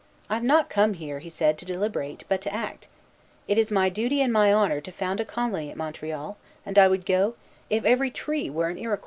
[0.31, 2.87] "I have not come here," he said, "to deliberate, but to act.
[3.47, 6.87] It is my duty and my honor to found a colony at Montreal; and I
[6.87, 7.35] would go,
[7.69, 8.99] if every tree were an Iroquois!"